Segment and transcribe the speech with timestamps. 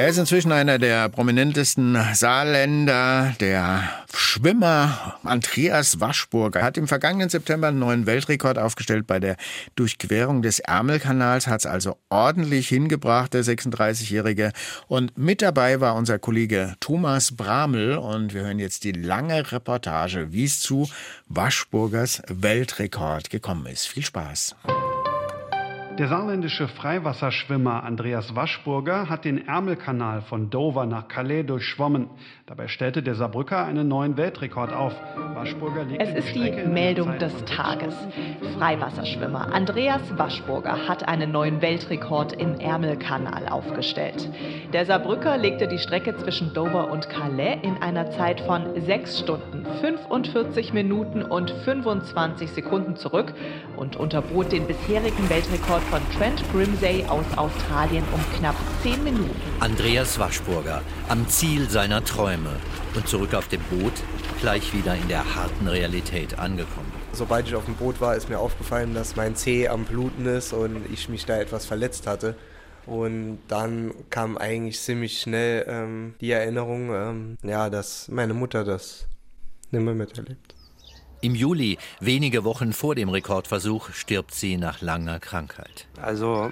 [0.00, 7.68] Er ist inzwischen einer der prominentesten Saarländer, der Schwimmer Andreas Waschburger hat im vergangenen September
[7.68, 9.36] einen neuen Weltrekord aufgestellt bei der
[9.76, 14.52] Durchquerung des Ärmelkanals, hat es also ordentlich hingebracht, der 36-Jährige.
[14.88, 20.32] Und mit dabei war unser Kollege Thomas Bramel und wir hören jetzt die lange Reportage,
[20.32, 20.88] wie es zu
[21.28, 23.86] Waschburgers Weltrekord gekommen ist.
[23.86, 24.56] Viel Spaß.
[26.00, 32.08] Der saarländische Freiwasserschwimmer Andreas Waschburger hat den Ärmelkanal von Dover nach Calais durchschwommen.
[32.46, 34.94] Dabei stellte der Saarbrücker einen neuen Weltrekord auf.
[35.34, 37.94] Waschburger legte es ist die, die Meldung des Tages.
[38.56, 44.26] Freiwasserschwimmer Andreas Waschburger hat einen neuen Weltrekord im Ärmelkanal aufgestellt.
[44.72, 49.66] Der Saarbrücker legte die Strecke zwischen Dover und Calais in einer Zeit von 6 Stunden,
[49.82, 53.34] 45 Minuten und 25 Sekunden zurück
[53.76, 59.34] und unterbot den bisherigen Weltrekord von Trent Grimsey aus Australien um knapp 10 Minuten.
[59.58, 62.50] Andreas Waschburger am Ziel seiner Träume
[62.94, 63.92] und zurück auf dem Boot,
[64.40, 66.92] gleich wieder in der harten Realität angekommen.
[67.12, 70.52] Sobald ich auf dem Boot war, ist mir aufgefallen, dass mein Zeh am Bluten ist
[70.52, 72.36] und ich mich da etwas verletzt hatte.
[72.86, 79.08] Und dann kam eigentlich ziemlich schnell ähm, die Erinnerung, ähm, ja, dass meine Mutter das
[79.72, 80.54] nimmer miterlebt.
[81.22, 85.86] Im Juli, wenige Wochen vor dem Rekordversuch, stirbt sie nach langer Krankheit.
[86.00, 86.50] Also,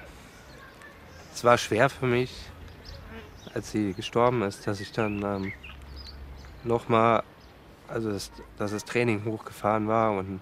[1.33, 2.31] es war schwer für mich,
[3.55, 5.53] als sie gestorben ist, dass ich dann ähm,
[6.63, 7.23] nochmal,
[7.87, 10.11] also das, dass das Training hochgefahren war.
[10.11, 10.39] Und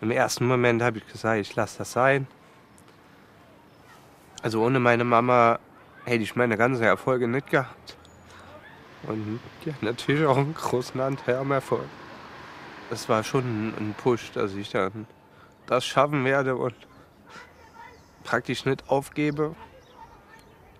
[0.00, 2.26] im ersten Moment habe ich gesagt, ich lasse das sein.
[4.42, 5.60] Also ohne meine Mama
[6.06, 7.96] hätte ich meine ganzen Erfolge nicht gehabt.
[9.04, 11.86] Und ja, natürlich auch einen großen Anteil am Erfolg
[12.90, 15.06] es war schon ein Push, dass ich dann
[15.66, 16.74] das schaffen werde und
[18.24, 19.54] praktisch nicht aufgebe.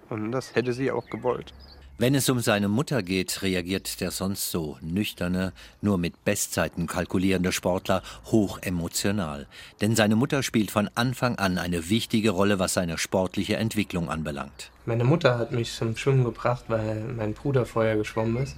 [0.08, 1.54] Und das hätte sie auch gewollt.
[1.98, 7.52] Wenn es um seine Mutter geht, reagiert der sonst so nüchterne, nur mit Bestzeiten kalkulierende
[7.52, 9.46] Sportler hoch emotional.
[9.82, 14.70] Denn seine Mutter spielt von Anfang an eine wichtige Rolle, was seine sportliche Entwicklung anbelangt.
[14.86, 18.56] Meine Mutter hat mich zum Schwimmen gebracht, weil mein Bruder vorher geschwommen ist.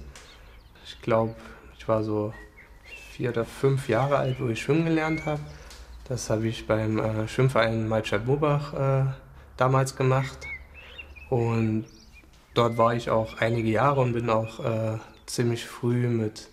[0.85, 1.35] Ich glaube,
[1.77, 2.33] ich war so
[3.15, 5.39] vier oder fünf Jahre alt, wo ich schwimmen gelernt habe.
[6.07, 9.05] Das habe ich beim äh, Schwimmverein Malstadt Mobach äh,
[9.55, 10.37] damals gemacht.
[11.29, 11.85] Und
[12.55, 14.97] dort war ich auch einige Jahre und bin auch äh,
[15.27, 16.49] ziemlich früh mit,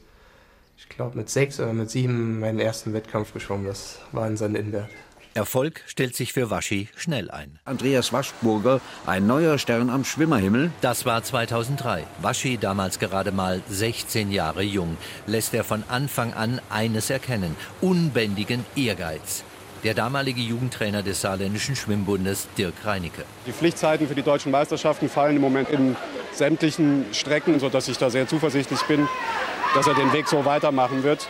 [0.76, 3.66] ich glaube mit sechs oder mit sieben meinen ersten Wettkampf geschwommen.
[3.66, 4.50] Das war in St.
[5.34, 7.60] Erfolg stellt sich für Waschi schnell ein.
[7.64, 10.72] Andreas Waschburger, ein neuer Stern am Schwimmerhimmel.
[10.80, 12.04] Das war 2003.
[12.20, 14.96] Waschi, damals gerade mal 16 Jahre jung,
[15.26, 19.44] lässt er von Anfang an eines erkennen: unbändigen Ehrgeiz.
[19.84, 23.24] Der damalige Jugendtrainer des Saarländischen Schwimmbundes, Dirk Reinicke.
[23.46, 25.96] Die Pflichtzeiten für die deutschen Meisterschaften fallen im Moment in
[26.32, 29.08] sämtlichen Strecken, sodass ich da sehr zuversichtlich bin,
[29.74, 31.28] dass er den Weg so weitermachen wird.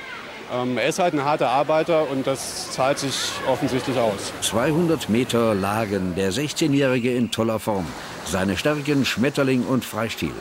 [0.52, 3.14] Ähm, er ist halt ein harter Arbeiter und das zahlt sich
[3.46, 4.32] offensichtlich aus.
[4.40, 7.86] 200 Meter lagen der 16-Jährige in toller Form.
[8.24, 10.32] Seine Stärken Schmetterling und Freistil.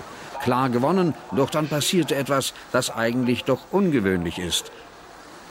[0.42, 4.72] Klar gewonnen, doch dann passierte etwas, das eigentlich doch ungewöhnlich ist.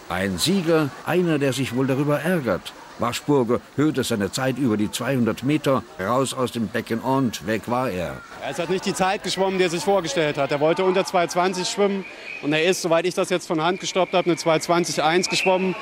[0.09, 2.73] Ein Sieger, einer, der sich wohl darüber ärgert.
[2.99, 7.91] Waschburger hörte seine Zeit über die 200 Meter raus aus dem Becken und weg war
[7.91, 8.21] er.
[8.43, 10.51] Er ist halt nicht die Zeit geschwommen, die er sich vorgestellt hat.
[10.51, 12.05] Er wollte unter 2,20 schwimmen
[12.43, 15.75] und er ist, soweit ich das jetzt von Hand gestoppt habe, eine 2,20,1 geschwommen.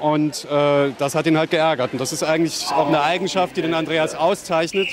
[0.00, 1.92] Und äh, das hat ihn halt geärgert.
[1.92, 4.88] Und das ist eigentlich auch eine Eigenschaft, die den Andreas auszeichnet.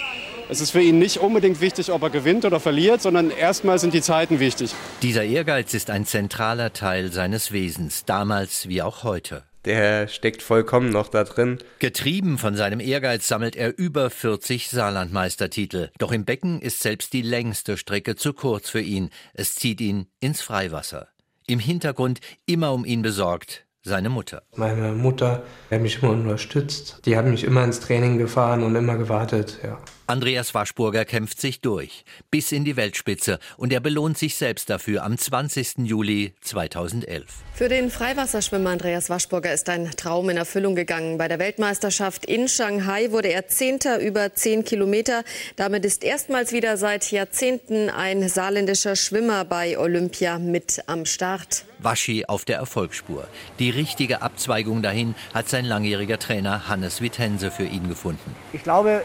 [0.49, 3.93] Es ist für ihn nicht unbedingt wichtig, ob er gewinnt oder verliert, sondern erstmal sind
[3.93, 4.73] die Zeiten wichtig.
[5.01, 10.89] Dieser Ehrgeiz ist ein zentraler Teil seines Wesens, damals wie auch heute der steckt vollkommen
[10.89, 11.59] noch da drin.
[11.79, 15.89] Getrieben von seinem Ehrgeiz sammelt er über 40 Saarlandmeistertitel.
[15.97, 19.09] Doch im Becken ist selbst die längste Strecke zu kurz für ihn.
[19.33, 21.07] Es zieht ihn ins Freiwasser.
[21.47, 24.43] Im Hintergrund immer um ihn besorgt seine Mutter.
[24.55, 27.01] Meine Mutter hat mich immer unterstützt.
[27.05, 29.77] Die hat mich immer ins Training gefahren und immer gewartet, ja.
[30.05, 35.03] Andreas Waschburger kämpft sich durch, bis in die Weltspitze und er belohnt sich selbst dafür
[35.05, 35.77] am 20.
[35.85, 37.23] Juli 2011.
[37.53, 41.17] Für den Freiwasserschwimmer Andreas Waschburger ist ein Traum in Erfüllung gegangen.
[41.17, 45.23] Bei der Weltmeisterschaft in Shanghai wurde er Zehnter über zehn Kilometer.
[45.55, 51.63] Damit ist erstmals wieder seit Jahrzehnten ein saarländischer Schwimmer bei Olympia mit am Start.
[51.79, 53.25] Waschi auf der Erfolgsspur.
[53.59, 58.35] Die richtige Abzweigung dahin hat sein langjähriger Trainer Hannes Wittense für ihn gefunden.
[58.51, 59.03] Ich glaube,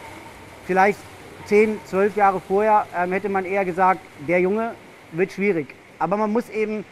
[0.69, 0.99] vielleicht
[1.47, 4.75] zehn, zwölf Jahre vorher ähm, hätte man eher gesagt, der Junge
[5.13, 5.75] wird schwierig.
[5.99, 6.85] Aber man muss eben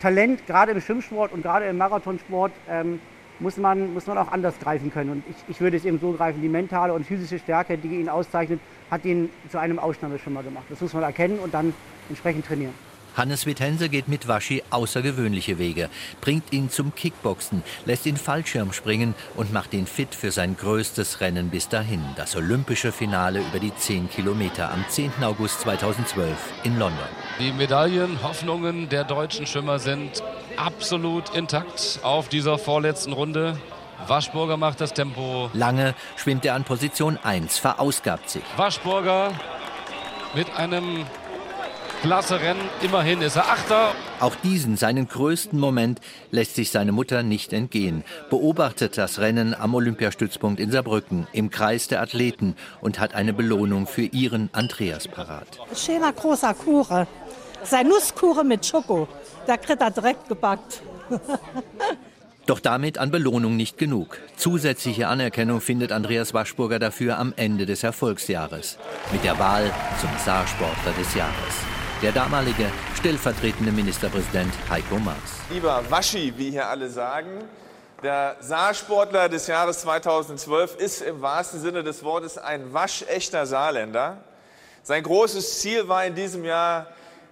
[0.00, 3.00] Talent, gerade im Schwimmsport und gerade im Marathonsport, ähm,
[3.40, 5.10] muss man, muss man auch anders greifen können.
[5.10, 8.08] Und ich, ich würde es eben so greifen, die mentale und physische Stärke, die ihn
[8.08, 10.66] auszeichnet, hat ihn zu einem Ausnahmeschwimmer gemacht.
[10.68, 11.72] Das muss man erkennen und dann
[12.10, 12.74] entsprechend trainieren.
[13.16, 19.14] Hannes Wittense geht mit Waschi außergewöhnliche Wege, bringt ihn zum Kickboxen, lässt ihn Fallschirm springen
[19.36, 23.74] und macht ihn fit für sein größtes Rennen bis dahin, das olympische Finale über die
[23.74, 25.12] 10 Kilometer am 10.
[25.22, 26.98] August 2012 in London.
[27.38, 30.22] Die Medaillenhoffnungen der deutschen Schwimmer sind
[30.56, 33.58] absolut intakt auf dieser vorletzten Runde.
[34.06, 35.50] Waschburger macht das Tempo.
[35.52, 38.42] Lange schwimmt er an Position 1, verausgabt sich.
[38.56, 39.32] Waschburger
[40.34, 41.04] mit einem
[42.02, 42.68] klasse Rennen.
[42.82, 43.92] Immerhin ist er Achter.
[44.18, 46.00] Auch diesen, seinen größten Moment,
[46.32, 48.02] lässt sich seine Mutter nicht entgehen.
[48.28, 53.86] Beobachtet das Rennen am Olympiastützpunkt in Saarbrücken im Kreis der Athleten und hat eine Belohnung
[53.86, 55.46] für ihren Andreas parat.
[55.76, 57.06] Schöner großer Kuchen.
[57.62, 59.06] Sein Nusskuchen mit Schoko.
[59.46, 60.82] Da kriegt er direkt gebackt.
[62.46, 64.18] Doch damit an Belohnung nicht genug.
[64.36, 68.78] Zusätzliche Anerkennung findet Andreas Waschburger dafür am Ende des Erfolgsjahres
[69.12, 69.70] mit der Wahl
[70.00, 71.81] zum Saarsportler des Jahres.
[72.02, 72.66] Der damalige
[72.96, 75.16] stellvertretende Ministerpräsident Heiko Maas.
[75.50, 77.44] Lieber Waschi, wie hier alle sagen,
[78.02, 84.16] der Saarsportler des Jahres 2012 ist im wahrsten Sinne des Wortes ein waschechter Saarländer.
[84.82, 86.88] Sein großes Ziel war in diesem Jahr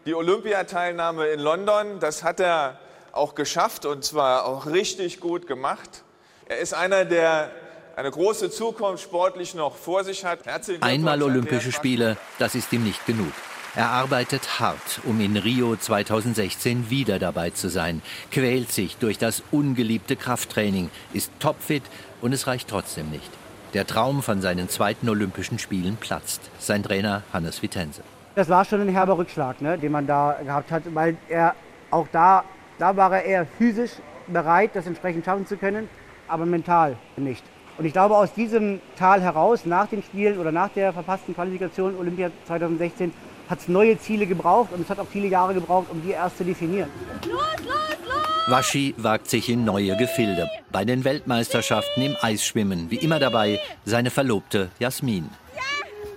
[0.07, 1.99] die Olympiateilnahme in London.
[1.99, 2.79] Das hat er
[3.11, 6.05] auch geschafft und zwar auch richtig gut gemacht.
[6.47, 7.51] Er ist einer, der
[7.97, 10.39] eine große Zukunft sportlich noch vor sich hat.
[10.81, 13.33] Einmal Olympische Spiele, das ist ihm nicht genug.
[13.77, 18.03] Er arbeitet hart, um in Rio 2016 wieder dabei zu sein,
[18.33, 21.85] quält sich durch das ungeliebte Krafttraining, ist topfit
[22.21, 23.31] und es reicht trotzdem nicht.
[23.73, 26.51] Der Traum von seinen zweiten Olympischen Spielen platzt.
[26.59, 28.03] Sein Trainer Hannes Vitense.
[28.35, 31.55] Das war schon ein herber Rückschlag, ne, den man da gehabt hat, weil er
[31.93, 32.43] auch da,
[32.81, 33.93] da war er eher physisch
[34.27, 35.89] bereit, das entsprechend schaffen zu können,
[36.27, 37.45] aber mental nicht.
[37.79, 41.97] Und ich glaube, aus diesem Tal heraus, nach den Spielen oder nach der verpassten Qualifikation
[41.97, 43.13] Olympia 2016,
[43.51, 46.39] hat es neue Ziele gebraucht und es hat auch viele Jahre gebraucht, um die erst
[46.39, 46.89] zu definieren.
[47.27, 47.77] Los, los,
[48.07, 48.51] los!
[48.51, 50.49] Waschi wagt sich in neue Gefilde.
[50.71, 55.29] Bei den Weltmeisterschaften im Eisschwimmen, wie immer dabei, seine Verlobte Jasmin.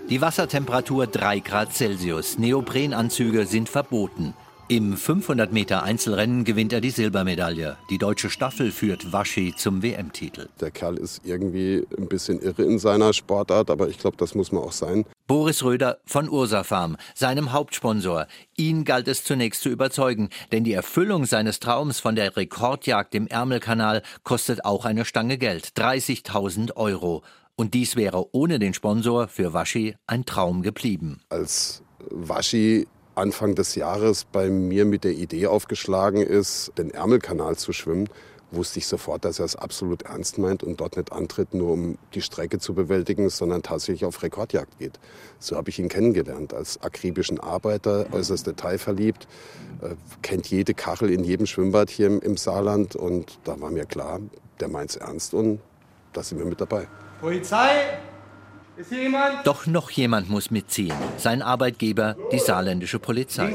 [0.09, 2.37] Die Wassertemperatur 3 Grad Celsius.
[2.37, 4.33] Neoprenanzüge sind verboten.
[4.69, 7.75] Im 500 Meter Einzelrennen gewinnt er die Silbermedaille.
[7.89, 10.47] Die deutsche Staffel führt Waschi zum WM-Titel.
[10.61, 14.53] Der Kerl ist irgendwie ein bisschen irre in seiner Sportart, aber ich glaube, das muss
[14.53, 15.03] man auch sein.
[15.27, 18.27] Boris Röder von Ursa Farm, seinem Hauptsponsor.
[18.55, 23.27] Ihn galt es zunächst zu überzeugen, denn die Erfüllung seines Traums von der Rekordjagd im
[23.27, 27.21] Ärmelkanal kostet auch eine Stange Geld, 30.000 Euro.
[27.55, 31.19] Und dies wäre ohne den Sponsor für Waschi ein Traum geblieben.
[31.27, 37.73] Als Waschi Anfang des Jahres bei mir mit der Idee aufgeschlagen ist, den Ärmelkanal zu
[37.73, 38.09] schwimmen,
[38.51, 41.97] wusste ich sofort, dass er es absolut ernst meint und dort nicht antritt, nur um
[42.13, 44.99] die Strecke zu bewältigen, sondern tatsächlich auf Rekordjagd geht.
[45.39, 49.27] So habe ich ihn kennengelernt, als akribischen Arbeiter, äußerst detailverliebt,
[49.81, 54.19] äh, kennt jede Kachel in jedem Schwimmbad hier im, Saarland und da war mir klar,
[54.59, 55.59] der meint es ernst und
[56.13, 56.87] da sind wir mit dabei.
[57.21, 57.97] Polizei?
[59.43, 60.95] Doch noch jemand muss mitziehen.
[61.17, 63.53] Sein Arbeitgeber, die saarländische Polizei.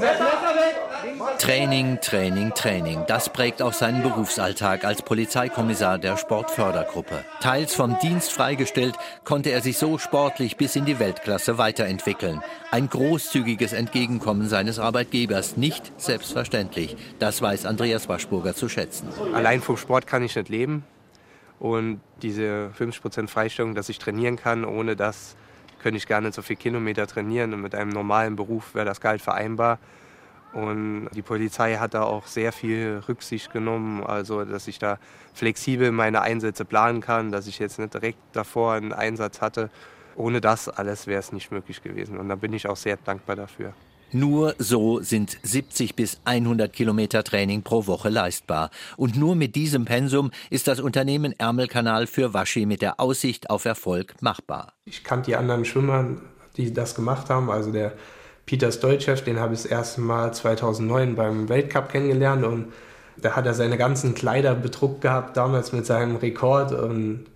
[1.39, 3.05] Training, Training, Training.
[3.07, 7.25] Das prägt auch seinen Berufsalltag als Polizeikommissar der Sportfördergruppe.
[7.41, 12.43] Teils vom Dienst freigestellt, konnte er sich so sportlich bis in die Weltklasse weiterentwickeln.
[12.71, 16.97] Ein großzügiges Entgegenkommen seines Arbeitgebers, nicht selbstverständlich.
[17.19, 19.09] Das weiß Andreas Waschburger zu schätzen.
[19.33, 20.85] Allein vom Sport kann ich nicht leben.
[21.59, 25.37] Und diese 50% Freistellung, dass ich trainieren kann, ohne das
[25.83, 27.55] könnte ich gar nicht so viele Kilometer trainieren.
[27.55, 29.79] Und mit einem normalen Beruf wäre das gar nicht vereinbar.
[30.53, 34.99] Und die Polizei hat da auch sehr viel Rücksicht genommen, also dass ich da
[35.35, 39.71] flexibel meine Einsätze planen kann, dass ich jetzt nicht direkt davor einen Einsatz hatte.
[40.17, 42.19] Ohne das alles wäre es nicht möglich gewesen.
[42.19, 43.75] Und da bin ich auch sehr dankbar dafür.
[44.13, 48.71] Nur so sind 70 bis 100 Kilometer Training pro Woche leistbar.
[48.97, 53.67] Und nur mit diesem Pensum ist das Unternehmen Ärmelkanal für Waschi mit der Aussicht auf
[53.67, 54.73] Erfolg machbar.
[54.87, 56.07] Ich kannte die anderen Schwimmer,
[56.57, 57.51] die das gemacht haben.
[57.51, 57.93] Also der
[58.47, 62.73] Peter Stolchev, den habe ich das erste Mal 2009 beim Weltcup kennengelernt und
[63.19, 67.27] da hat er seine ganzen Kleider bedruckt gehabt, damals mit seinem Rekord und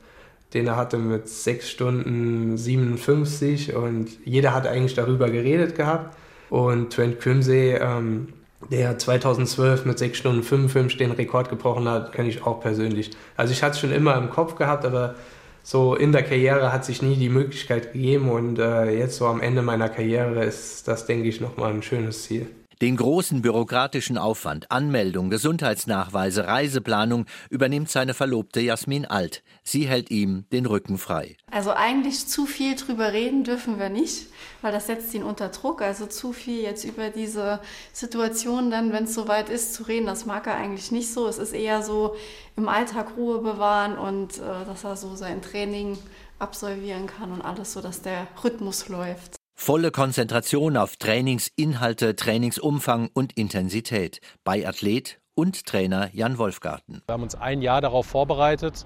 [0.55, 6.17] den er hatte mit 6 Stunden 57 und jeder hat eigentlich darüber geredet gehabt.
[6.53, 8.29] Und Trent Crimsey, ähm,
[8.71, 13.13] der 2012 mit 6 Stunden 55 den Rekord gebrochen hat, kenne ich auch persönlich.
[13.39, 15.15] Also ich hatte es schon immer im Kopf gehabt, aber
[15.63, 19.41] so in der Karriere hat sich nie die Möglichkeit gegeben und äh, jetzt so am
[19.41, 22.47] Ende meiner Karriere ist das, denke ich, nochmal ein schönes Ziel.
[22.83, 29.45] Den großen bürokratischen Aufwand, Anmeldung, Gesundheitsnachweise, Reiseplanung übernimmt seine Verlobte Jasmin Alt.
[29.63, 31.37] Sie hält ihm den Rücken frei.
[31.49, 34.27] Also eigentlich zu viel drüber reden dürfen wir nicht,
[34.63, 35.81] weil das setzt ihn unter Druck.
[35.81, 37.61] Also zu viel jetzt über diese
[37.93, 41.29] Situation dann, wenn es soweit ist, zu reden, das mag er eigentlich nicht so.
[41.29, 42.17] Es ist eher so
[42.57, 45.99] im Alltag Ruhe bewahren und äh, dass er so sein Training
[46.41, 49.37] absolvieren kann und alles so, dass der Rhythmus läuft.
[49.65, 57.01] Volle Konzentration auf Trainingsinhalte, Trainingsumfang und Intensität bei Athlet und Trainer Jan Wolfgarten.
[57.07, 58.85] Wir haben uns ein Jahr darauf vorbereitet.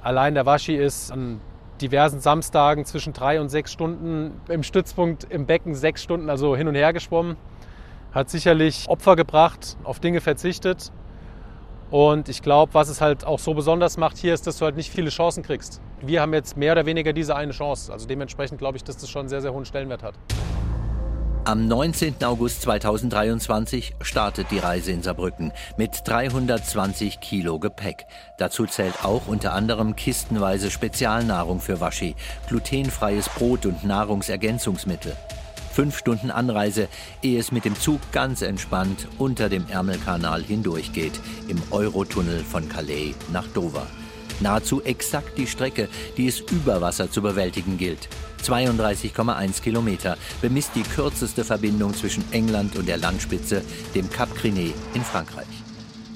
[0.00, 1.40] Allein der Waschi ist an
[1.80, 6.68] diversen Samstagen zwischen drei und sechs Stunden im Stützpunkt im Becken sechs Stunden also hin
[6.68, 7.36] und her geschwommen.
[8.12, 10.92] Hat sicherlich Opfer gebracht, auf Dinge verzichtet.
[11.92, 14.76] Und ich glaube, was es halt auch so besonders macht hier, ist, dass du halt
[14.76, 15.82] nicht viele Chancen kriegst.
[16.00, 17.92] Wir haben jetzt mehr oder weniger diese eine Chance.
[17.92, 20.14] Also dementsprechend glaube ich, dass das schon einen sehr, sehr hohen Stellenwert hat.
[21.44, 22.14] Am 19.
[22.24, 28.06] August 2023 startet die Reise in Saarbrücken mit 320 Kilo Gepäck.
[28.38, 32.16] Dazu zählt auch unter anderem kistenweise Spezialnahrung für Waschi,
[32.48, 35.14] glutenfreies Brot und Nahrungsergänzungsmittel.
[35.72, 36.88] Fünf Stunden Anreise,
[37.22, 43.14] ehe es mit dem Zug ganz entspannt unter dem Ärmelkanal hindurchgeht, im Eurotunnel von Calais
[43.32, 43.86] nach Dover.
[44.40, 45.88] Nahezu exakt die Strecke,
[46.18, 48.08] die es über Wasser zu bewältigen gilt.
[48.44, 53.62] 32,1 Kilometer bemisst die kürzeste Verbindung zwischen England und der Landspitze,
[53.94, 55.46] dem Cap Crinet in Frankreich.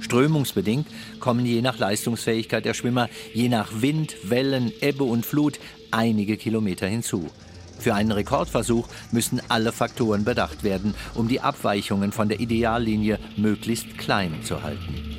[0.01, 0.87] Strömungsbedingt
[1.19, 5.59] kommen je nach Leistungsfähigkeit der Schwimmer, je nach Wind, Wellen, Ebbe und Flut
[5.91, 7.31] einige Kilometer hinzu.
[7.79, 13.99] Für einen Rekordversuch müssen alle Faktoren bedacht werden, um die Abweichungen von der Ideallinie möglichst
[13.99, 15.17] klein zu halten.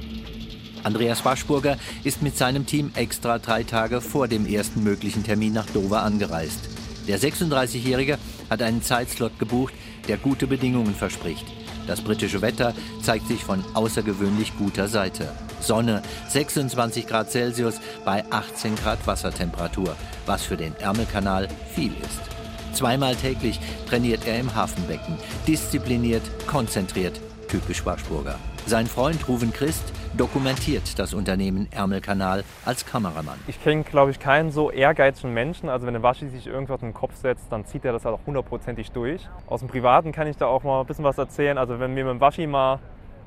[0.83, 5.65] Andreas Waschburger ist mit seinem Team extra drei Tage vor dem ersten möglichen Termin nach
[5.65, 6.59] Dover angereist.
[7.07, 8.17] Der 36-Jährige
[8.49, 9.73] hat einen Zeitslot gebucht,
[10.07, 11.45] der gute Bedingungen verspricht.
[11.87, 15.29] Das britische Wetter zeigt sich von außergewöhnlich guter Seite.
[15.61, 19.95] Sonne, 26 Grad Celsius bei 18 Grad Wassertemperatur,
[20.25, 22.37] was für den Ärmelkanal viel ist.
[22.77, 25.17] Zweimal täglich trainiert er im Hafenbecken.
[25.48, 28.36] Diszipliniert, konzentriert, typisch Waschburger.
[28.67, 33.39] Sein Freund Ruven Christ dokumentiert das Unternehmen Ärmelkanal als Kameramann.
[33.48, 35.69] Ich kenne, glaube ich, keinen so ehrgeizigen Menschen.
[35.69, 38.13] Also wenn ein Waschi sich irgendwas in den Kopf setzt, dann zieht er das halt
[38.13, 39.27] auch hundertprozentig durch.
[39.48, 41.57] Aus dem Privaten kann ich da auch mal ein bisschen was erzählen.
[41.57, 42.77] Also wenn wir mit dem Waschi mal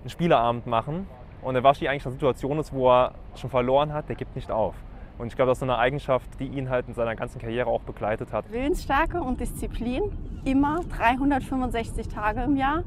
[0.02, 1.08] einen Spieleabend machen
[1.42, 4.36] und der Waschi eigentlich in einer Situation ist, wo er schon verloren hat, der gibt
[4.36, 4.76] nicht auf.
[5.20, 7.82] Und ich glaube, das ist eine Eigenschaft, die ihn halt in seiner ganzen Karriere auch
[7.82, 8.50] begleitet hat.
[8.50, 10.02] Willensstärke und Disziplin,
[10.46, 12.84] immer 365 Tage im Jahr.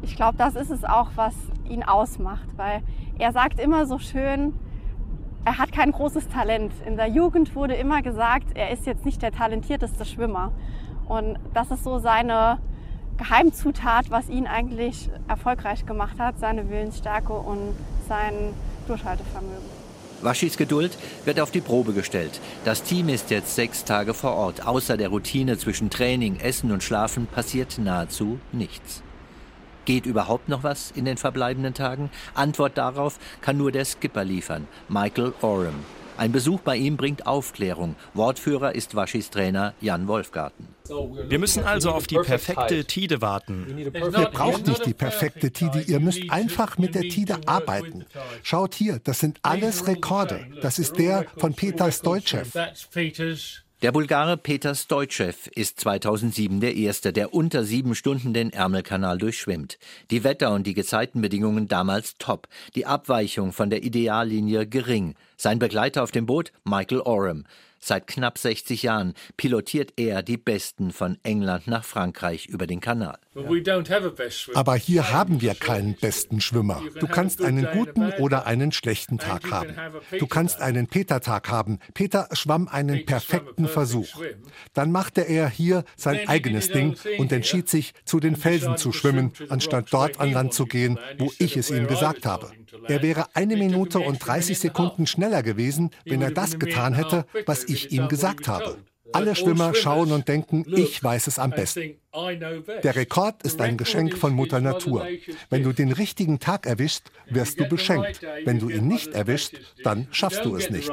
[0.00, 1.34] Ich glaube, das ist es auch, was
[1.68, 2.82] ihn ausmacht, weil
[3.18, 4.54] er sagt immer so schön,
[5.44, 6.72] er hat kein großes Talent.
[6.86, 10.52] In der Jugend wurde immer gesagt, er ist jetzt nicht der talentierteste Schwimmer.
[11.08, 12.58] Und das ist so seine
[13.16, 17.74] Geheimzutat, was ihn eigentlich erfolgreich gemacht hat, seine Willensstärke und
[18.06, 18.54] sein
[18.86, 19.81] Durchhaltevermögen.
[20.22, 22.40] Waschis Geduld wird auf die Probe gestellt.
[22.64, 24.66] Das Team ist jetzt sechs Tage vor Ort.
[24.66, 29.02] Außer der Routine zwischen Training, Essen und Schlafen passiert nahezu nichts.
[29.84, 32.10] Geht überhaupt noch was in den verbleibenden Tagen?
[32.34, 35.84] Antwort darauf kann nur der Skipper liefern, Michael Oram.
[36.16, 37.96] Ein Besuch bei ihm bringt Aufklärung.
[38.14, 40.68] Wortführer ist Waschis Trainer Jan Wolfgarten.
[41.28, 43.66] Wir müssen also auf die perfekte Tide warten.
[43.78, 48.04] Ihr braucht nicht die perfekte Tide, ihr müsst einfach mit der Tide arbeiten.
[48.42, 50.46] Schaut hier, das sind alles Rekorde.
[50.60, 52.42] Das ist der von Peter Stoitschew.
[53.82, 59.76] Der Bulgare Peter Stoitschew ist 2007 der Erste, der unter sieben Stunden den Ärmelkanal durchschwimmt.
[60.12, 62.46] Die Wetter- und die Gezeitenbedingungen damals top,
[62.76, 65.16] die Abweichung von der Ideallinie gering.
[65.36, 67.42] Sein Begleiter auf dem Boot Michael Oram.
[67.80, 73.18] Seit knapp 60 Jahren pilotiert er die Besten von England nach Frankreich über den Kanal.
[74.54, 76.82] Aber hier haben wir keinen besten Schwimmer.
[77.00, 79.74] Du kannst einen guten oder einen schlechten Tag haben.
[80.18, 81.78] Du kannst einen Peter-Tag haben.
[81.94, 84.22] Peter schwamm einen perfekten Versuch.
[84.74, 89.32] Dann machte er hier sein eigenes Ding und entschied sich, zu den Felsen zu schwimmen,
[89.48, 92.50] anstatt dort an Land zu gehen, wo ich es ihm gesagt habe.
[92.86, 97.64] Er wäre eine Minute und 30 Sekunden schneller gewesen, wenn er das getan hätte, was
[97.64, 98.78] ich ihm gesagt habe.
[99.12, 101.96] Alle Schwimmer schauen und denken, ich weiß es am besten.
[102.82, 105.06] Der Rekord ist ein Geschenk von Mutter Natur.
[105.48, 108.20] Wenn du den richtigen Tag erwischst, wirst du beschenkt.
[108.44, 110.90] Wenn du ihn nicht erwischst, dann schaffst du es nicht.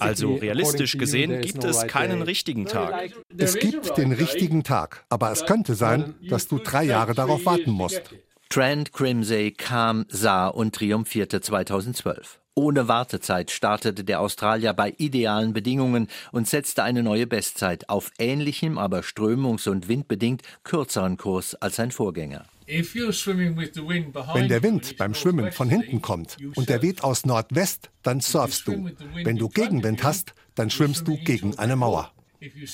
[0.00, 3.10] Also realistisch gesehen gibt es keinen richtigen Tag.
[3.36, 7.70] Es gibt den richtigen Tag, aber es könnte sein, dass du drei Jahre darauf warten
[7.70, 8.02] musst.
[8.50, 12.40] Trent Crimsey kam, sah und triumphierte 2012.
[12.58, 18.78] Ohne Wartezeit startete der Australier bei idealen Bedingungen und setzte eine neue Bestzeit auf ähnlichem,
[18.78, 22.46] aber strömungs- und windbedingt kürzeren Kurs als sein Vorgänger.
[22.66, 28.66] Wenn der Wind beim Schwimmen von hinten kommt und der weht aus Nordwest, dann surfst
[28.66, 28.90] du.
[29.22, 32.10] Wenn du Gegenwind hast, dann schwimmst du gegen eine Mauer.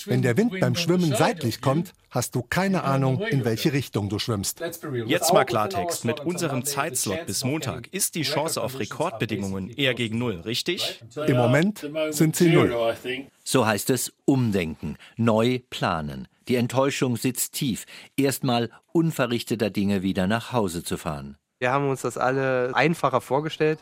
[0.06, 4.18] Wenn der Wind beim Schwimmen seitlich kommt, hast du keine Ahnung, in welche Richtung du
[4.18, 4.61] schwimmst.
[5.06, 6.04] Jetzt mal Klartext.
[6.04, 11.02] Mit unserem Zeitslot bis Montag ist die Chance auf Rekordbedingungen eher gegen Null, richtig?
[11.26, 12.94] Im Moment sind sie null.
[13.42, 16.28] So heißt es umdenken, neu planen.
[16.49, 21.38] Die Enttäuschung sitzt tief, erstmal unverrichteter Dinge wieder nach Hause zu fahren.
[21.59, 23.78] Wir haben uns das alle einfacher vorgestellt.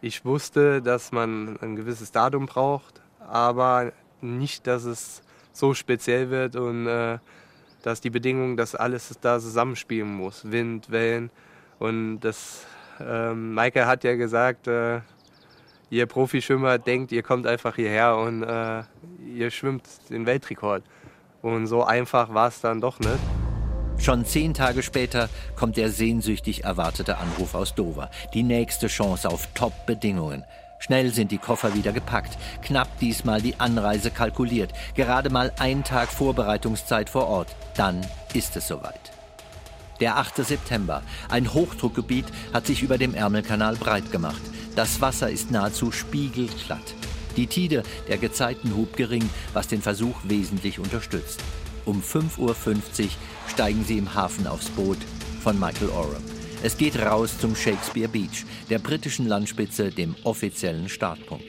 [0.00, 5.22] Ich wusste, dass man ein gewisses Datum braucht, aber nicht, dass es
[5.52, 7.18] so speziell wird und äh,
[7.82, 10.50] dass die Bedingungen, dass alles da zusammenspielen muss.
[10.50, 11.30] Wind, Wellen.
[11.78, 12.66] Und das,
[13.00, 15.00] äh, Michael hat ja gesagt, äh,
[15.90, 18.82] ihr Profischwimmer denkt, ihr kommt einfach hierher und äh,
[19.26, 20.82] ihr schwimmt den Weltrekord.
[21.40, 23.18] Und so einfach war es dann doch nicht.
[23.98, 28.10] Schon zehn Tage später kommt der sehnsüchtig erwartete Anruf aus Dover.
[28.32, 30.44] Die nächste Chance auf Top-Bedingungen.
[30.78, 36.08] Schnell sind die Koffer wieder gepackt, knapp diesmal die Anreise kalkuliert, gerade mal ein Tag
[36.08, 37.54] Vorbereitungszeit vor Ort.
[37.76, 38.00] Dann
[38.34, 39.12] ist es soweit.
[40.00, 40.36] Der 8.
[40.36, 41.02] September.
[41.28, 44.40] Ein Hochdruckgebiet hat sich über dem Ärmelkanal breit gemacht.
[44.76, 46.94] Das Wasser ist nahezu spiegelglatt.
[47.36, 51.40] Die Tide, der Gezeitenhub gering, was den Versuch wesentlich unterstützt.
[51.84, 52.54] Um 5.50 Uhr
[53.48, 54.98] steigen sie im Hafen aufs Boot
[55.42, 56.37] von Michael Oram.
[56.60, 61.44] Es geht raus zum Shakespeare Beach, der britischen Landspitze, dem offiziellen Startpunkt.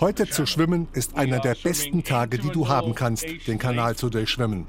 [0.00, 4.08] Heute zu schwimmen ist einer der besten Tage, die du haben kannst, den Kanal zu
[4.08, 4.66] durchschwimmen.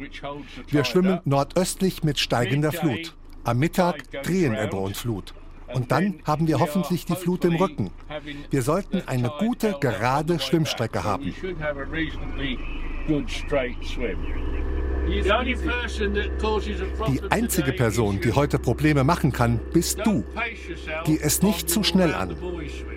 [0.67, 3.15] Wir schwimmen nordöstlich mit steigender Flut.
[3.43, 5.35] Am Mittag drehen Ebbe und Flut.
[5.73, 7.91] Und dann haben wir hoffentlich die Flut im Rücken.
[8.49, 11.33] Wir sollten eine gute, gerade Schwimmstrecke haben.
[17.07, 20.23] Die einzige Person, die heute Probleme machen kann, bist du.
[21.05, 22.35] Geh es nicht zu schnell an.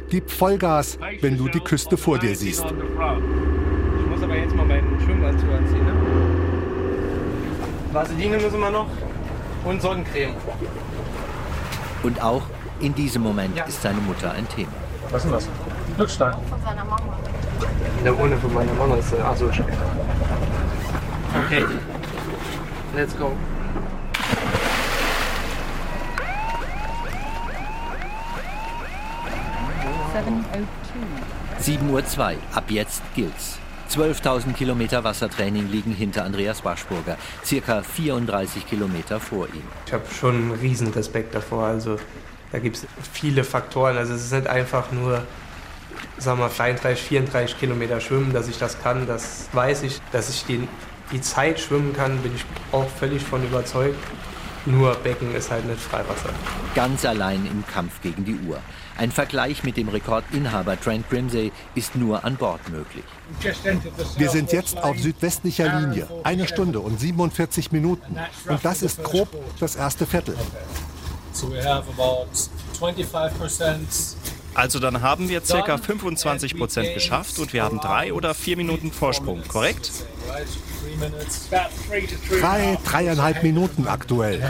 [0.09, 2.65] Gib Vollgas, wenn du die Küste vor dir siehst.
[2.65, 5.85] Ich muss aber jetzt mal meinen Schwimmanzug anziehen.
[5.85, 5.93] Ne?
[7.93, 8.89] Vaseline müssen wir noch
[9.65, 10.35] und Sonnencreme.
[12.03, 12.43] Und auch
[12.81, 13.65] in diesem Moment ja.
[13.65, 14.73] ist seine Mutter ein Thema.
[15.11, 15.49] Was ist denn das?
[15.97, 16.33] Glückstein.
[16.49, 17.19] Von seiner Mama.
[18.05, 19.25] Der ohne von meiner Mama ist der.
[19.25, 19.51] Achso,
[21.47, 21.65] Okay.
[22.99, 23.31] Let's go.
[31.61, 32.37] Sieben Uhr zwei.
[32.53, 33.61] Ab jetzt gilt's.
[33.89, 39.63] 12.000 Kilometer Wassertraining liegen hinter Andreas Waschburger, circa 34 Kilometer vor ihm.
[39.87, 41.67] Ich habe schon einen riesen Respekt davor.
[41.67, 42.01] Also
[42.51, 43.97] da gibt es viele Faktoren.
[43.97, 45.23] Also es ist nicht einfach nur,
[46.19, 49.07] sagen wir 33, 34 Kilometer schwimmen, dass ich das kann.
[49.07, 50.67] Das weiß ich, dass ich den
[51.13, 53.99] die Zeit schwimmen kann, bin ich auch völlig von überzeugt.
[54.67, 56.31] Nur Becken ist halt nicht Freiwasser.
[56.75, 58.59] Ganz allein im Kampf gegen die Uhr.
[58.99, 63.05] Ein Vergleich mit dem Rekordinhaber Trent Grimsey ist nur an Bord möglich.
[64.17, 66.09] Wir sind jetzt auf südwestlicher Linie.
[66.25, 68.19] Eine Stunde und 47 Minuten.
[68.49, 69.29] Und das ist grob
[69.61, 70.37] das erste Viertel.
[74.55, 75.79] Also dann haben wir ca.
[75.79, 79.93] 25 Prozent geschafft und wir haben drei oder vier Minuten Vorsprung, korrekt?
[82.41, 84.43] Drei, dreieinhalb Minuten aktuell.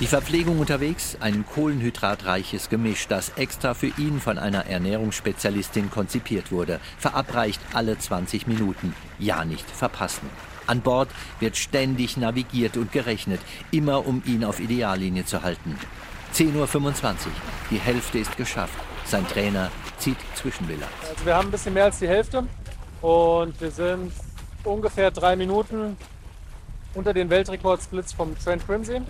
[0.00, 6.80] Die Verpflegung unterwegs, ein kohlenhydratreiches Gemisch, das extra für ihn von einer Ernährungsspezialistin konzipiert wurde,
[6.98, 8.94] verabreicht alle 20 Minuten.
[9.18, 10.30] Ja nicht verpassen.
[10.66, 15.78] An Bord wird ständig navigiert und gerechnet, immer um ihn auf Ideallinie zu halten.
[16.34, 17.16] 10.25 Uhr,
[17.70, 18.74] die Hälfte ist geschafft.
[19.06, 20.90] Sein Trainer zieht Zwischenbilanz.
[21.08, 22.44] Also wir haben ein bisschen mehr als die Hälfte
[23.02, 24.12] und wir sind
[24.64, 25.96] ungefähr drei Minuten
[26.94, 29.02] unter den Weltrekordsplits vom Trent Crimsey.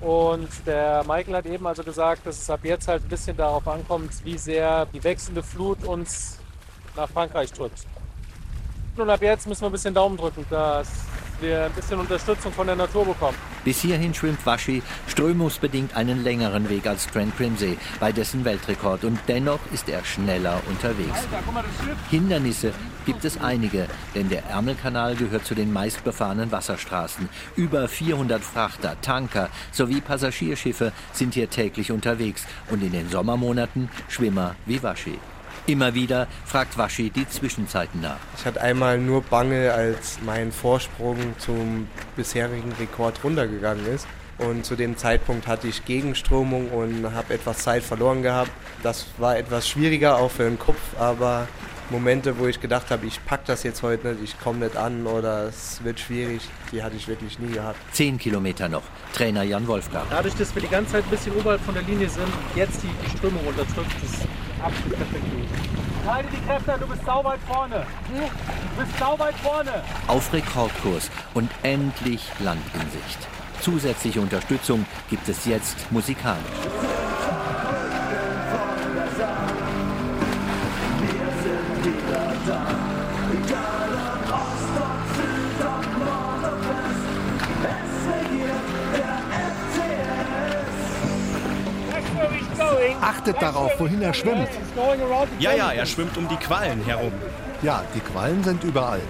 [0.00, 3.66] Und der Michael hat eben also gesagt, dass es ab jetzt halt ein bisschen darauf
[3.66, 6.38] ankommt, wie sehr die wechselnde Flut uns
[6.94, 7.86] nach Frankreich drückt.
[8.96, 10.88] Und ab jetzt müssen wir ein bisschen Daumen drücken, dass
[11.40, 13.36] wir ein bisschen Unterstützung von der Natur bekommen.
[13.64, 19.18] Bis hierhin schwimmt Waschi strömungsbedingt einen längeren Weg als Trent Crimsey bei dessen Weltrekord und
[19.28, 21.18] dennoch ist er schneller unterwegs.
[22.10, 22.72] Hindernisse
[23.06, 27.28] gibt es einige, denn der Ärmelkanal gehört zu den meistbefahrenen Wasserstraßen.
[27.56, 34.56] Über 400 Frachter, Tanker sowie Passagierschiffe sind hier täglich unterwegs und in den Sommermonaten Schwimmer
[34.66, 35.18] wie Waschi.
[35.66, 38.18] Immer wieder fragt Waschi die Zwischenzeiten nach.
[38.38, 44.06] Ich hatte einmal nur Bange, als mein Vorsprung zum bisherigen Rekord runtergegangen ist.
[44.38, 48.50] Und zu dem Zeitpunkt hatte ich Gegenströmung und habe etwas Zeit verloren gehabt.
[48.82, 51.46] Das war etwas schwieriger auch für den Kopf, aber
[51.90, 55.06] Momente, wo ich gedacht habe, ich packe das jetzt heute nicht, ich komme nicht an
[55.06, 56.40] oder es wird schwierig,
[56.72, 57.78] die hatte ich wirklich nie gehabt.
[57.92, 58.82] Zehn Kilometer noch.
[59.12, 60.04] Trainer Jan Wolfgang.
[60.10, 62.88] Dadurch, dass wir die ganze Zeit ein bisschen oberhalb von der Linie sind, jetzt die,
[63.04, 64.26] die Strömung unterdrückt, ist
[64.64, 65.84] absolut perfekt gewesen.
[66.06, 67.86] Halte die Kräfte, du bist sau weit vorne.
[68.08, 69.82] Du bist sau weit vorne.
[70.06, 73.18] Auf Rekordkurs und endlich Land in Sicht.
[73.60, 76.40] Zusätzliche Unterstützung gibt es jetzt musikalisch.
[93.24, 94.50] Achtet darauf, wohin er schwimmt.
[95.38, 97.12] Ja, ja, er schwimmt um die Quallen herum.
[97.62, 99.00] Ja, die Quallen sind überall.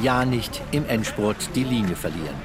[0.00, 2.36] Ja, nicht im Endspurt die Linie verlieren.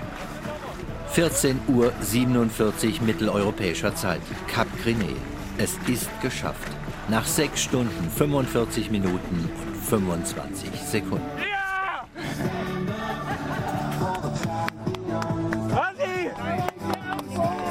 [1.11, 4.21] 14 Uhr 47 mitteleuropäischer Zeit.
[4.47, 5.13] Cap Griné.
[5.59, 6.71] Es ist geschafft.
[7.09, 11.42] Nach 6 Stunden, 45 Minuten und 25 Sekunden.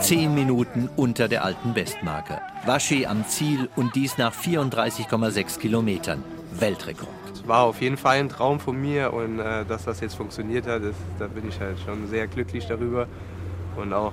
[0.02, 2.40] Zehn Minuten unter der alten Bestmarke.
[2.66, 6.24] Waschi am Ziel und dies nach 34,6 Kilometern.
[6.58, 7.08] Weltrekord.
[7.32, 10.66] Es war auf jeden Fall ein Traum von mir und äh, dass das jetzt funktioniert
[10.66, 13.06] hat, ist, da bin ich halt schon sehr glücklich darüber.
[13.76, 14.12] Und auch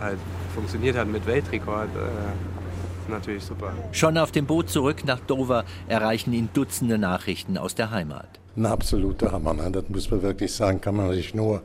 [0.00, 0.18] halt
[0.54, 1.88] funktioniert hat mit Weltrekord.
[1.96, 3.72] Äh, natürlich super.
[3.92, 8.28] Schon auf dem Boot zurück nach Dover erreichen ihn Dutzende Nachrichten aus der Heimat.
[8.54, 9.70] Ein absoluter Hammer, ne?
[9.70, 11.62] das muss man wirklich sagen, kann man sich nur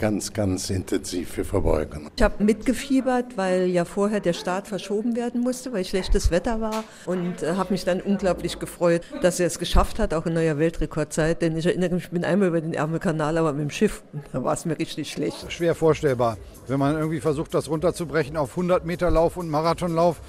[0.00, 2.08] ganz, ganz intensiv für verbeugen.
[2.16, 6.84] Ich habe mitgefiebert, weil ja vorher der Start verschoben werden musste, weil schlechtes Wetter war
[7.04, 10.58] und äh, habe mich dann unglaublich gefreut, dass er es geschafft hat, auch in neuer
[10.58, 11.42] Weltrekordzeit.
[11.42, 14.42] Denn ich erinnere mich, ich bin einmal über den Ärmelkanal, aber mit dem Schiff, da
[14.42, 15.52] war es mir richtig schlecht.
[15.52, 20.22] Schwer vorstellbar, wenn man irgendwie versucht, das runterzubrechen auf 100 Meter Lauf und Marathonlauf.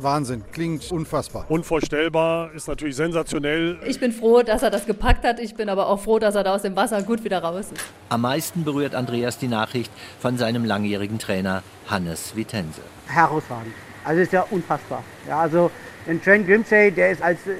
[0.00, 1.46] Wahnsinn, klingt unfassbar.
[1.48, 3.78] Unvorstellbar, ist natürlich sensationell.
[3.86, 5.38] Ich bin froh, dass er das gepackt hat.
[5.40, 7.84] Ich bin aber auch froh, dass er da aus dem Wasser gut wieder raus ist.
[8.08, 12.80] Am meisten berührt Andreas die Nachricht von seinem langjährigen Trainer Hannes Vitense.
[13.06, 13.74] Herausragend.
[14.04, 15.02] Also ist ja unfassbar.
[15.28, 15.70] Ja, also
[16.06, 17.54] den Trent Grimsey, der ist als äh,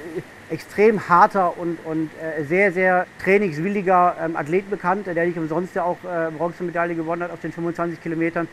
[0.49, 5.83] extrem harter und, und äh, sehr, sehr trainingswilliger ähm, Athlet bekannt, der nicht umsonst ja
[5.83, 8.47] auch äh, Bronzemedaille gewonnen hat auf den 25 Kilometern.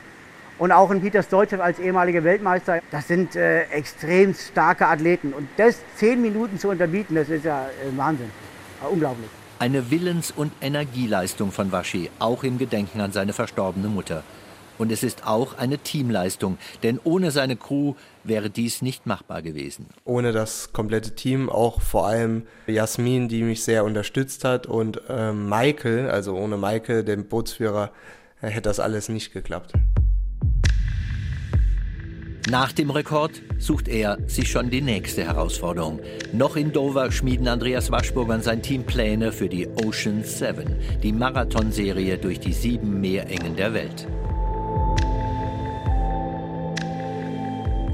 [0.59, 2.81] Und auch ein Peter Stolzew als ehemaliger Weltmeister.
[2.91, 5.35] Das sind äh, extrem starke Athleten.
[5.35, 8.31] Und das zehn Minuten zu unterbieten, das ist ja äh, Wahnsinn.
[8.91, 9.29] Unglaublich.
[9.59, 14.23] Eine Willens- und Energieleistung von Waschi, auch im Gedenken an seine verstorbene Mutter.
[14.79, 19.87] Und es ist auch eine Teamleistung, denn ohne seine Crew wäre dies nicht machbar gewesen.
[20.05, 25.33] Ohne das komplette Team, auch vor allem Jasmin, die mich sehr unterstützt hat, und äh,
[25.33, 27.91] Michael, also ohne Michael, den Bootsführer,
[28.43, 29.73] äh, hätte das alles nicht geklappt.
[32.49, 35.99] Nach dem Rekord sucht er sich schon die nächste Herausforderung.
[36.33, 41.13] Noch in Dover schmieden Andreas Waschburger und sein Team Pläne für die Ocean 7, die
[41.13, 44.07] Marathonserie durch die sieben Meerengen der Welt.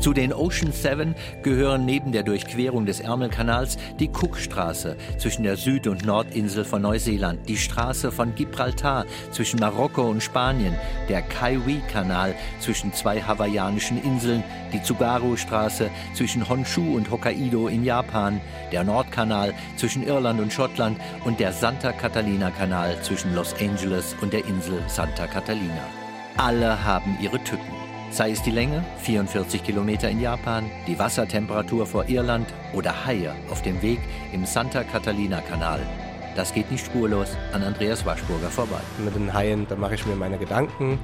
[0.03, 5.87] Zu den Ocean Seven gehören neben der Durchquerung des Ärmelkanals die Cookstraße zwischen der Süd-
[5.87, 10.75] und Nordinsel von Neuseeland, die Straße von Gibraltar zwischen Marokko und Spanien,
[11.09, 18.41] der Kaiwi-Kanal zwischen zwei hawaiianischen Inseln, die Tsugaru-Straße zwischen Honshu und Hokkaido in Japan,
[18.73, 24.45] der Nordkanal zwischen Irland und Schottland und der Santa Catalina-Kanal zwischen Los Angeles und der
[24.47, 25.87] Insel Santa Catalina.
[26.39, 27.72] Alle haben ihre Tücken.
[28.13, 33.63] Sei es die Länge, 44 Kilometer in Japan, die Wassertemperatur vor Irland oder Haie auf
[33.63, 34.01] dem Weg
[34.35, 35.81] im Santa Catalina-Kanal.
[36.37, 38.81] Das geht nicht spurlos an Andreas Waschburger vorbei.
[39.03, 40.99] Mit den Haien, da mache ich mir meine Gedanken.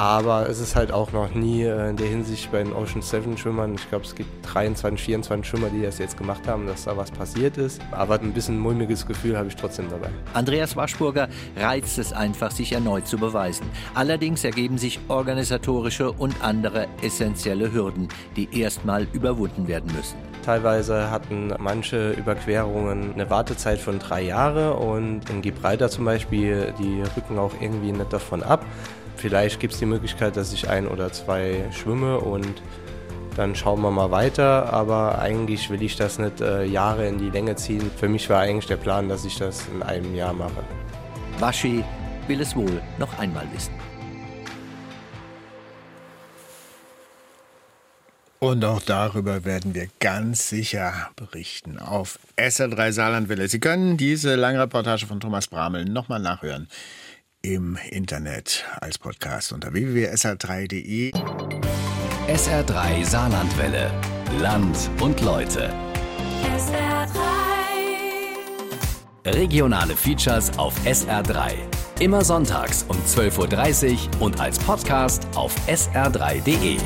[0.00, 3.74] Aber es ist halt auch noch nie in der Hinsicht bei den Ocean 7 Schwimmern,
[3.74, 7.10] ich glaube es gibt 23, 24 Schwimmer, die das jetzt gemacht haben, dass da was
[7.10, 7.82] passiert ist.
[7.90, 10.08] Aber ein bisschen mulmiges Gefühl habe ich trotzdem dabei.
[10.32, 13.66] Andreas Waschburger reizt es einfach, sich erneut zu beweisen.
[13.94, 20.16] Allerdings ergeben sich organisatorische und andere essentielle Hürden, die erstmal überwunden werden müssen.
[20.46, 27.02] Teilweise hatten manche Überquerungen eine Wartezeit von drei Jahren und in Gibraltar zum Beispiel, die
[27.14, 28.64] rücken auch irgendwie nicht davon ab.
[29.20, 32.62] Vielleicht gibt es die Möglichkeit, dass ich ein oder zwei schwimme und
[33.36, 34.72] dann schauen wir mal weiter.
[34.72, 37.90] Aber eigentlich will ich das nicht äh, Jahre in die Länge ziehen.
[37.98, 40.64] Für mich war eigentlich der Plan, dass ich das in einem Jahr mache.
[41.38, 41.84] Waschi
[42.28, 43.74] will es wohl noch einmal wissen.
[48.38, 53.48] Und auch darüber werden wir ganz sicher berichten auf SR3 Saarlandwelle.
[53.48, 56.68] Sie können diese lange Reportage von Thomas Bramel nochmal nachhören
[57.42, 61.12] im Internet als Podcast unter www.sr3.de.
[62.28, 63.90] SR3 Saarlandwelle.
[64.40, 65.72] Land und Leute.
[66.56, 67.08] SR3.
[69.26, 71.54] Regionale Features auf SR3.
[72.00, 76.78] Immer sonntags um 12.30 Uhr und als Podcast auf sr3.de.